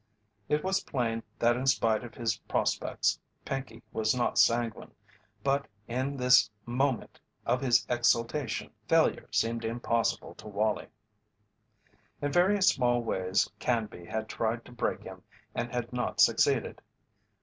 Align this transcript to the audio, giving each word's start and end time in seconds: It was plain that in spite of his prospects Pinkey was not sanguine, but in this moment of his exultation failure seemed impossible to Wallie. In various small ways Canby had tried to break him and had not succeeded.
It 0.49 0.63
was 0.63 0.81
plain 0.81 1.21
that 1.37 1.55
in 1.55 1.67
spite 1.67 2.03
of 2.03 2.15
his 2.15 2.35
prospects 2.37 3.19
Pinkey 3.45 3.83
was 3.93 4.15
not 4.15 4.39
sanguine, 4.39 4.95
but 5.43 5.67
in 5.87 6.17
this 6.17 6.49
moment 6.65 7.19
of 7.45 7.61
his 7.61 7.85
exultation 7.87 8.71
failure 8.87 9.27
seemed 9.31 9.63
impossible 9.63 10.33
to 10.33 10.47
Wallie. 10.47 10.89
In 12.19 12.31
various 12.31 12.67
small 12.67 13.03
ways 13.03 13.47
Canby 13.59 14.05
had 14.05 14.27
tried 14.27 14.65
to 14.65 14.71
break 14.71 15.03
him 15.03 15.21
and 15.53 15.71
had 15.71 15.93
not 15.93 16.19
succeeded. 16.19 16.81